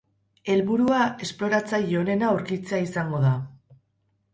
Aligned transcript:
Helburua 0.53 1.01
esploratzaile 1.27 2.03
onena 2.03 2.33
aurkitzea 2.33 2.85
izango 2.91 3.25
da. 3.31 3.41